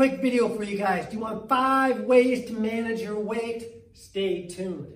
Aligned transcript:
Quick 0.00 0.22
video 0.22 0.48
for 0.48 0.62
you 0.62 0.78
guys. 0.78 1.04
Do 1.04 1.16
you 1.16 1.18
want 1.18 1.46
five 1.46 2.04
ways 2.04 2.46
to 2.46 2.54
manage 2.54 3.02
your 3.02 3.20
weight? 3.20 3.84
Stay 3.92 4.46
tuned. 4.46 4.94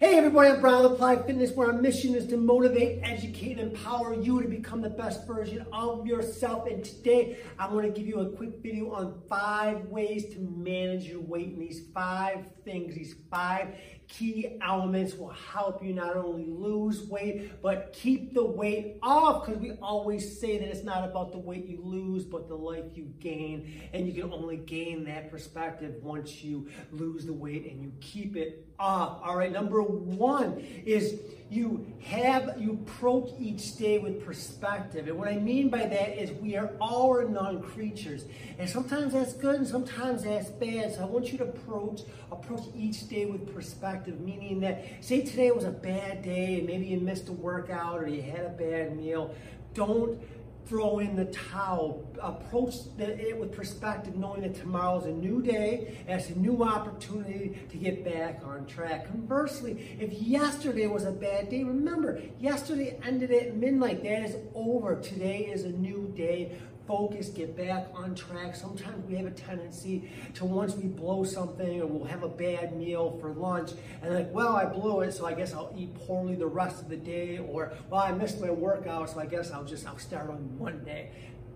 Hey 0.00 0.16
everybody, 0.16 0.50
I'm 0.50 0.60
Brian 0.60 0.84
Applied 0.86 1.26
Fitness, 1.26 1.50
where 1.50 1.72
our 1.72 1.82
mission 1.82 2.14
is 2.14 2.28
to 2.28 2.36
motivate, 2.36 3.00
educate, 3.02 3.58
and 3.58 3.72
empower 3.72 4.14
you 4.14 4.40
to 4.40 4.46
become 4.46 4.80
the 4.80 4.88
best 4.88 5.26
version 5.26 5.66
of 5.72 6.06
yourself. 6.06 6.68
And 6.68 6.84
today, 6.84 7.38
I'm 7.58 7.72
going 7.72 7.92
to 7.92 7.98
give 7.98 8.06
you 8.06 8.20
a 8.20 8.30
quick 8.30 8.62
video 8.62 8.92
on 8.92 9.20
five 9.28 9.86
ways 9.86 10.32
to 10.34 10.38
manage 10.38 11.06
your 11.06 11.18
weight. 11.20 11.48
And 11.48 11.60
these 11.60 11.82
five 11.92 12.46
things, 12.64 12.94
these 12.94 13.16
five 13.28 13.74
key 14.06 14.56
elements 14.62 15.14
will 15.14 15.34
help 15.52 15.84
you 15.84 15.92
not 15.92 16.16
only 16.16 16.46
lose 16.46 17.02
weight, 17.08 17.60
but 17.60 17.92
keep 17.92 18.34
the 18.34 18.44
weight 18.44 18.98
off. 19.02 19.46
Because 19.46 19.60
we 19.60 19.72
always 19.82 20.38
say 20.40 20.58
that 20.58 20.68
it's 20.68 20.84
not 20.84 21.08
about 21.08 21.32
the 21.32 21.38
weight 21.38 21.66
you 21.66 21.82
lose, 21.82 22.24
but 22.24 22.46
the 22.46 22.54
life 22.54 22.84
you 22.94 23.12
gain. 23.18 23.90
And 23.92 24.06
you 24.06 24.22
can 24.22 24.32
only 24.32 24.58
gain 24.58 25.02
that 25.06 25.28
perspective 25.28 25.96
once 26.04 26.40
you 26.44 26.68
lose 26.92 27.26
the 27.26 27.32
weight 27.32 27.68
and 27.68 27.82
you 27.82 27.92
keep 28.00 28.36
it 28.36 28.68
off. 28.78 29.20
All 29.24 29.36
right, 29.36 29.50
number 29.50 29.82
one 29.92 30.64
is 30.84 31.20
you 31.50 31.86
have, 32.02 32.56
you 32.58 32.72
approach 32.72 33.30
each 33.38 33.76
day 33.76 33.98
with 33.98 34.24
perspective. 34.24 35.08
And 35.08 35.16
what 35.16 35.28
I 35.28 35.36
mean 35.36 35.70
by 35.70 35.86
that 35.86 36.22
is 36.22 36.30
we 36.42 36.56
are 36.56 36.70
all 36.78 37.08
or 37.08 37.24
none 37.24 37.62
creatures. 37.62 38.24
And 38.58 38.68
sometimes 38.68 39.14
that's 39.14 39.32
good 39.32 39.56
and 39.56 39.66
sometimes 39.66 40.24
that's 40.24 40.50
bad. 40.50 40.94
So 40.94 41.02
I 41.02 41.06
want 41.06 41.32
you 41.32 41.38
to 41.38 41.44
approach, 41.44 42.02
approach 42.30 42.64
each 42.76 43.08
day 43.08 43.24
with 43.24 43.54
perspective, 43.54 44.20
meaning 44.20 44.60
that 44.60 44.84
say 45.00 45.22
today 45.22 45.50
was 45.50 45.64
a 45.64 45.70
bad 45.70 46.22
day 46.22 46.58
and 46.58 46.66
maybe 46.66 46.86
you 46.86 47.00
missed 47.00 47.28
a 47.28 47.32
workout 47.32 48.02
or 48.02 48.08
you 48.08 48.20
had 48.20 48.44
a 48.44 48.50
bad 48.50 48.96
meal. 48.96 49.34
Don't 49.72 50.20
throw 50.68 50.98
in 50.98 51.16
the 51.16 51.24
towel. 51.26 52.06
Approach 52.20 52.74
it 52.98 53.38
with 53.38 53.52
perspective, 53.52 54.16
knowing 54.16 54.42
that 54.42 54.54
tomorrow's 54.54 55.06
a 55.06 55.10
new 55.10 55.42
day 55.42 55.96
and 56.06 56.20
it's 56.20 56.30
a 56.30 56.38
new 56.38 56.62
opportunity 56.62 57.58
to 57.70 57.76
get 57.76 58.04
back 58.04 58.42
on 58.44 58.66
track. 58.66 59.06
Conversely, 59.06 59.96
if 59.98 60.12
yesterday 60.12 60.86
was 60.86 61.04
a 61.04 61.12
bad 61.12 61.48
day, 61.48 61.64
remember, 61.64 62.20
yesterday 62.38 62.98
ended 63.04 63.30
at 63.30 63.56
midnight. 63.56 64.02
That 64.02 64.24
is 64.24 64.36
over. 64.54 64.96
Today 64.96 65.46
is 65.46 65.64
a 65.64 65.70
new 65.70 66.12
day 66.16 66.58
focus, 66.88 67.28
get 67.28 67.54
back 67.54 67.86
on 67.94 68.14
track. 68.14 68.56
Sometimes 68.56 69.06
we 69.06 69.14
have 69.16 69.26
a 69.26 69.30
tendency 69.30 70.10
to 70.34 70.46
once 70.46 70.74
we 70.74 70.88
blow 70.88 71.22
something 71.22 71.82
or 71.82 71.86
we'll 71.86 72.08
have 72.08 72.22
a 72.22 72.28
bad 72.28 72.76
meal 72.76 73.18
for 73.20 73.32
lunch 73.34 73.72
and 74.02 74.14
like, 74.14 74.32
well, 74.32 74.56
I 74.56 74.64
blew 74.64 75.02
it, 75.02 75.12
so 75.12 75.26
I 75.26 75.34
guess 75.34 75.52
I'll 75.52 75.72
eat 75.76 75.94
poorly 75.94 76.34
the 76.34 76.46
rest 76.46 76.80
of 76.80 76.88
the 76.88 76.96
day 76.96 77.38
or, 77.38 77.74
well, 77.90 78.00
I 78.00 78.10
missed 78.12 78.40
my 78.40 78.50
workout, 78.50 79.10
so 79.10 79.20
I 79.20 79.26
guess 79.26 79.52
I'll 79.52 79.64
just, 79.64 79.86
I'll 79.86 79.98
start 79.98 80.30
on 80.30 80.58
Monday. 80.58 81.12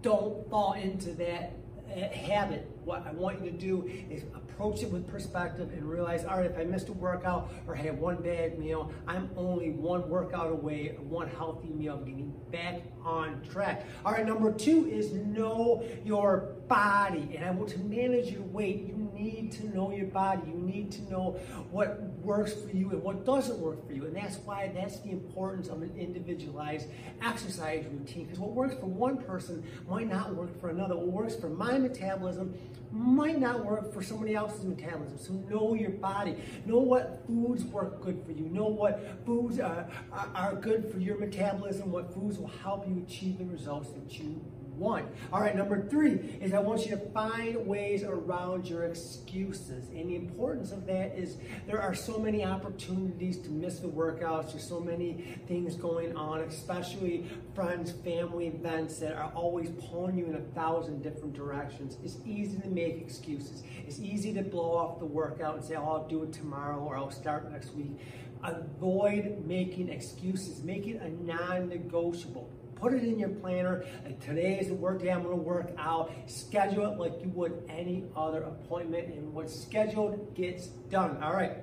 Don't 0.00 0.48
fall 0.48 0.74
into 0.74 1.10
that 1.14 1.52
habit. 1.88 2.70
What 2.84 3.06
I 3.06 3.12
want 3.12 3.44
you 3.44 3.50
to 3.50 3.56
do 3.56 3.90
is 4.10 4.22
approach 4.34 4.82
it 4.82 4.90
with 4.90 5.06
perspective 5.08 5.70
and 5.72 5.82
realize, 5.82 6.24
all 6.24 6.38
right, 6.38 6.46
if 6.46 6.56
I 6.56 6.64
missed 6.64 6.88
a 6.88 6.92
workout 6.92 7.50
or 7.66 7.74
had 7.74 7.98
one 8.00 8.22
bad 8.22 8.58
meal, 8.58 8.92
I'm 9.06 9.28
only 9.36 9.70
one 9.70 10.08
workout 10.08 10.50
away, 10.50 10.96
one 11.08 11.28
healthy 11.28 11.68
meal, 11.68 11.98
getting 11.98 12.32
back 12.50 12.82
on 13.04 13.42
track. 13.50 13.84
All 14.04 14.12
right, 14.12 14.26
number 14.26 14.52
two 14.52 14.86
is 14.88 15.12
know 15.12 15.84
your 16.04 16.54
body. 16.68 17.34
And 17.36 17.44
I 17.44 17.50
want 17.50 17.70
to 17.70 17.78
manage 17.80 18.30
your 18.30 18.42
weight. 18.42 18.86
You 18.86 19.05
need 19.18 19.52
to 19.52 19.74
know 19.74 19.92
your 19.92 20.06
body. 20.06 20.42
You 20.46 20.54
need 20.54 20.92
to 20.92 21.10
know 21.10 21.38
what 21.70 22.00
works 22.22 22.52
for 22.52 22.70
you 22.70 22.90
and 22.90 23.02
what 23.02 23.24
doesn't 23.24 23.58
work 23.58 23.86
for 23.86 23.92
you. 23.92 24.04
And 24.04 24.16
that's 24.16 24.36
why 24.38 24.70
that's 24.74 25.00
the 25.00 25.10
importance 25.10 25.68
of 25.68 25.82
an 25.82 25.92
individualized 25.98 26.88
exercise 27.22 27.84
routine. 27.90 28.24
Because 28.24 28.38
what 28.38 28.52
works 28.52 28.74
for 28.74 28.86
one 28.86 29.18
person 29.18 29.64
might 29.88 30.08
not 30.08 30.34
work 30.34 30.60
for 30.60 30.70
another. 30.70 30.96
What 30.96 31.06
works 31.08 31.34
for 31.36 31.48
my 31.48 31.78
metabolism 31.78 32.54
might 32.92 33.38
not 33.38 33.64
work 33.64 33.92
for 33.92 34.02
somebody 34.02 34.34
else's 34.34 34.64
metabolism. 34.64 35.18
So 35.18 35.32
know 35.54 35.74
your 35.74 35.90
body. 35.90 36.36
Know 36.64 36.78
what 36.78 37.22
foods 37.26 37.64
work 37.64 38.00
good 38.02 38.22
for 38.24 38.32
you. 38.32 38.48
Know 38.48 38.66
what 38.66 39.24
foods 39.26 39.58
are, 39.60 39.88
are, 40.12 40.28
are 40.34 40.54
good 40.54 40.90
for 40.90 40.98
your 40.98 41.18
metabolism, 41.18 41.90
what 41.90 42.12
foods 42.14 42.38
will 42.38 42.50
help 42.62 42.88
you 42.88 43.02
achieve 43.06 43.38
the 43.38 43.44
results 43.44 43.90
that 43.90 44.18
you 44.18 44.40
one. 44.76 45.08
All 45.32 45.40
right, 45.40 45.56
number 45.56 45.86
three 45.88 46.38
is 46.40 46.52
I 46.52 46.58
want 46.58 46.84
you 46.84 46.90
to 46.90 46.98
find 47.10 47.66
ways 47.66 48.02
around 48.02 48.68
your 48.68 48.84
excuses. 48.84 49.88
And 49.88 50.10
the 50.10 50.16
importance 50.16 50.72
of 50.72 50.86
that 50.86 51.16
is 51.16 51.36
there 51.66 51.80
are 51.80 51.94
so 51.94 52.18
many 52.18 52.44
opportunities 52.44 53.38
to 53.38 53.50
miss 53.50 53.78
the 53.78 53.88
workouts. 53.88 54.52
There's 54.52 54.68
so 54.68 54.80
many 54.80 55.38
things 55.48 55.76
going 55.76 56.16
on, 56.16 56.40
especially 56.40 57.28
friends, 57.54 57.92
family 57.92 58.48
events 58.48 58.98
that 58.98 59.14
are 59.14 59.32
always 59.34 59.70
pulling 59.90 60.18
you 60.18 60.26
in 60.26 60.34
a 60.34 60.54
thousand 60.54 61.02
different 61.02 61.34
directions. 61.34 61.96
It's 62.04 62.18
easy 62.24 62.58
to 62.58 62.68
make 62.68 63.00
excuses. 63.00 63.62
It's 63.86 63.98
easy 63.98 64.32
to 64.34 64.42
blow 64.42 64.76
off 64.76 64.98
the 64.98 65.06
workout 65.06 65.56
and 65.56 65.64
say, 65.64 65.76
oh, 65.76 65.84
I'll 65.84 66.08
do 66.08 66.22
it 66.22 66.32
tomorrow 66.32 66.78
or 66.78 66.96
I'll 66.96 67.10
start 67.10 67.50
next 67.50 67.74
week. 67.74 67.98
Avoid 68.42 69.44
making 69.46 69.88
excuses. 69.88 70.62
Make 70.62 70.86
it 70.86 71.00
a 71.00 71.08
non-negotiable. 71.24 72.50
Put 72.76 72.92
it 72.92 73.02
in 73.02 73.18
your 73.18 73.30
planner. 73.30 73.84
Today 74.20 74.58
is 74.60 74.68
the 74.68 74.74
work 74.74 75.00
day 75.00 75.10
I'm 75.10 75.22
going 75.22 75.34
to 75.34 75.42
work 75.42 75.72
out. 75.78 76.12
Schedule 76.26 76.92
it 76.92 76.98
like 76.98 77.14
you 77.22 77.30
would 77.30 77.62
any 77.70 78.04
other 78.14 78.42
appointment, 78.42 79.08
and 79.08 79.32
what's 79.32 79.58
scheduled 79.58 80.34
gets 80.34 80.66
done. 80.66 81.22
All 81.22 81.32
right. 81.32 81.56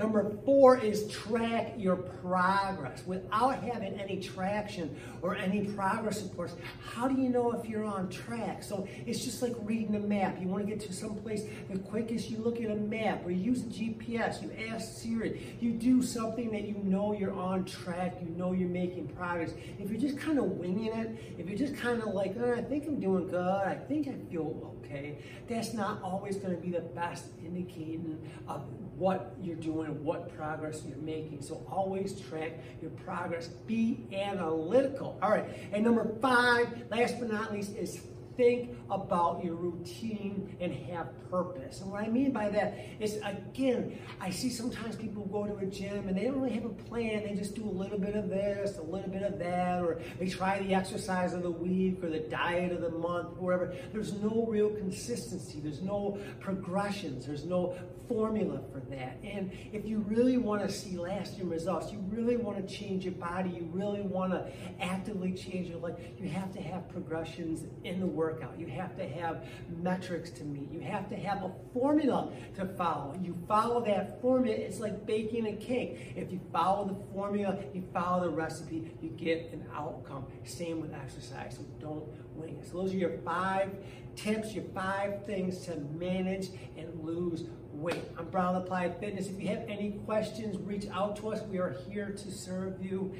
Number 0.00 0.34
four 0.46 0.78
is 0.78 1.06
track 1.08 1.74
your 1.76 1.96
progress. 1.96 3.02
Without 3.04 3.62
having 3.62 4.00
any 4.00 4.18
traction 4.18 4.96
or 5.20 5.36
any 5.36 5.66
progress 5.66 6.22
reports, 6.22 6.54
how 6.82 7.06
do 7.06 7.20
you 7.20 7.28
know 7.28 7.52
if 7.52 7.68
you're 7.68 7.84
on 7.84 8.08
track? 8.08 8.62
So 8.62 8.88
it's 9.04 9.22
just 9.22 9.42
like 9.42 9.52
reading 9.60 9.94
a 9.96 9.98
map. 9.98 10.40
You 10.40 10.48
want 10.48 10.64
to 10.64 10.70
get 10.74 10.80
to 10.86 10.94
some 10.94 11.16
place 11.16 11.42
the 11.68 11.78
quickest, 11.78 12.30
you 12.30 12.38
look 12.38 12.62
at 12.62 12.70
a 12.70 12.76
map 12.76 13.26
or 13.26 13.30
you 13.30 13.42
use 13.42 13.60
a 13.60 13.66
GPS, 13.66 14.42
you 14.42 14.50
ask 14.70 15.02
Siri, 15.02 15.58
you 15.60 15.72
do 15.72 16.02
something 16.02 16.50
that 16.52 16.62
you 16.62 16.80
know 16.82 17.12
you're 17.12 17.34
on 17.34 17.66
track, 17.66 18.16
you 18.22 18.30
know 18.30 18.52
you're 18.52 18.70
making 18.70 19.08
progress. 19.08 19.52
If 19.78 19.90
you're 19.90 20.00
just 20.00 20.18
kind 20.18 20.38
of 20.38 20.46
winging 20.46 20.94
it, 20.94 21.34
if 21.36 21.46
you're 21.46 21.58
just 21.58 21.76
kind 21.76 22.00
of 22.00 22.14
like, 22.14 22.36
oh, 22.40 22.54
I 22.54 22.62
think 22.62 22.86
I'm 22.86 23.00
doing 23.00 23.28
good, 23.28 23.36
I 23.36 23.74
think 23.74 24.08
I 24.08 24.14
feel 24.30 24.74
okay, 24.90 25.18
that's 25.46 25.74
not 25.74 26.02
always 26.02 26.36
going 26.36 26.54
to 26.54 26.60
be 26.60 26.70
the 26.70 26.80
best 26.80 27.26
indicator 27.44 28.16
of 28.48 28.64
what 28.96 29.34
you're 29.40 29.56
doing 29.56 29.89
what 29.90 30.34
progress 30.36 30.82
you're 30.86 30.96
making. 30.98 31.42
So 31.42 31.64
always 31.70 32.20
track 32.20 32.52
your 32.80 32.90
progress. 32.90 33.48
Be 33.66 34.06
analytical. 34.12 35.18
All 35.22 35.30
right. 35.30 35.46
And 35.72 35.84
number 35.84 36.10
five, 36.20 36.68
last 36.90 37.18
but 37.18 37.30
not 37.32 37.52
least, 37.52 37.76
is 37.76 38.00
think 38.40 38.70
about 38.90 39.44
your 39.44 39.54
routine 39.54 40.56
and 40.60 40.72
have 40.72 41.08
purpose. 41.30 41.82
And 41.82 41.92
what 41.92 42.02
I 42.02 42.08
mean 42.08 42.32
by 42.32 42.48
that 42.48 42.78
is, 42.98 43.20
again, 43.22 43.98
I 44.18 44.30
see 44.30 44.48
sometimes 44.48 44.96
people 44.96 45.26
go 45.26 45.46
to 45.46 45.56
a 45.56 45.66
gym 45.66 46.08
and 46.08 46.16
they 46.16 46.24
don't 46.24 46.40
really 46.40 46.54
have 46.54 46.64
a 46.64 46.70
plan. 46.70 47.22
They 47.24 47.34
just 47.34 47.54
do 47.54 47.64
a 47.64 47.70
little 47.70 47.98
bit 47.98 48.16
of 48.16 48.30
this, 48.30 48.78
a 48.78 48.82
little 48.82 49.10
bit 49.10 49.22
of 49.22 49.38
that, 49.40 49.82
or 49.82 50.00
they 50.18 50.28
try 50.28 50.58
the 50.60 50.74
exercise 50.74 51.34
of 51.34 51.42
the 51.42 51.50
week 51.50 52.02
or 52.02 52.08
the 52.08 52.20
diet 52.20 52.72
of 52.72 52.80
the 52.80 52.90
month, 52.90 53.36
whatever. 53.36 53.74
There's 53.92 54.14
no 54.14 54.46
real 54.48 54.70
consistency. 54.70 55.60
There's 55.60 55.82
no 55.82 56.18
progressions. 56.40 57.26
There's 57.26 57.44
no 57.44 57.76
formula 58.10 58.60
for 58.72 58.80
that. 58.90 59.18
And 59.22 59.52
if 59.72 59.86
you 59.86 59.98
really 60.08 60.36
want 60.36 60.62
to 60.62 60.68
see 60.68 60.98
lasting 60.98 61.48
results, 61.48 61.92
you 61.92 61.98
really 62.10 62.36
want 62.36 62.56
to 62.56 62.74
change 62.74 63.04
your 63.04 63.14
body, 63.14 63.50
you 63.50 63.68
really 63.72 64.00
want 64.00 64.32
to 64.32 64.50
actively 64.80 65.32
change 65.32 65.68
your 65.68 65.78
life, 65.78 65.94
you 66.18 66.28
have 66.28 66.52
to 66.54 66.60
have 66.60 66.88
progressions 66.88 67.66
in 67.84 68.00
the 68.00 68.06
work 68.06 68.29
workout. 68.30 68.58
You 68.58 68.66
have 68.66 68.96
to 68.96 69.08
have 69.08 69.44
metrics 69.82 70.30
to 70.30 70.44
meet. 70.44 70.70
You 70.70 70.80
have 70.80 71.08
to 71.10 71.16
have 71.16 71.42
a 71.42 71.52
formula 71.72 72.32
to 72.56 72.66
follow. 72.66 73.18
You 73.22 73.36
follow 73.48 73.84
that 73.84 74.20
formula, 74.20 74.56
it's 74.56 74.80
like 74.80 75.06
baking 75.06 75.46
a 75.46 75.56
cake. 75.56 76.12
If 76.16 76.32
you 76.32 76.40
follow 76.52 76.86
the 76.86 77.12
formula, 77.12 77.58
you 77.74 77.82
follow 77.92 78.24
the 78.24 78.30
recipe, 78.30 78.90
you 79.00 79.10
get 79.10 79.50
an 79.52 79.64
outcome. 79.74 80.26
Same 80.44 80.80
with 80.80 80.94
exercise, 80.94 81.56
so 81.56 81.62
don't 81.80 82.04
wing 82.34 82.58
it. 82.60 82.68
So 82.70 82.78
those 82.78 82.92
are 82.92 82.96
your 82.96 83.18
five 83.24 83.70
tips, 84.16 84.54
your 84.54 84.64
five 84.74 85.24
things 85.24 85.66
to 85.66 85.76
manage 85.76 86.48
and 86.76 87.04
lose 87.04 87.44
weight. 87.72 88.04
I'm 88.18 88.26
Brian 88.26 88.56
Applied 88.56 88.98
Fitness. 89.00 89.28
If 89.28 89.40
you 89.40 89.48
have 89.48 89.64
any 89.68 89.92
questions, 90.04 90.56
reach 90.58 90.86
out 90.92 91.16
to 91.16 91.32
us. 91.32 91.42
We 91.48 91.58
are 91.58 91.76
here 91.88 92.10
to 92.10 92.30
serve 92.30 92.84
you. 92.84 93.14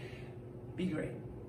Be 0.76 0.86
great. 0.86 1.12